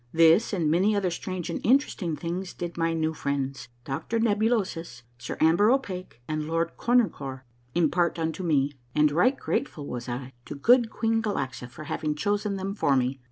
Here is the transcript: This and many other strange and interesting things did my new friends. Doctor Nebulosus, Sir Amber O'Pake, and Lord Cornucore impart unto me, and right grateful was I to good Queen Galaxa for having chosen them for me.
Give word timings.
This 0.11 0.51
and 0.51 0.71
many 0.71 0.95
other 0.95 1.11
strange 1.11 1.51
and 1.51 1.63
interesting 1.63 2.15
things 2.15 2.55
did 2.55 2.75
my 2.75 2.91
new 2.95 3.13
friends. 3.13 3.69
Doctor 3.85 4.17
Nebulosus, 4.19 5.03
Sir 5.19 5.37
Amber 5.39 5.69
O'Pake, 5.69 6.23
and 6.27 6.47
Lord 6.47 6.75
Cornucore 6.75 7.43
impart 7.75 8.17
unto 8.17 8.41
me, 8.43 8.73
and 8.95 9.11
right 9.11 9.37
grateful 9.37 9.85
was 9.85 10.09
I 10.09 10.33
to 10.45 10.55
good 10.55 10.89
Queen 10.89 11.21
Galaxa 11.21 11.69
for 11.69 11.83
having 11.83 12.15
chosen 12.15 12.55
them 12.55 12.73
for 12.73 12.95
me. 12.95 13.19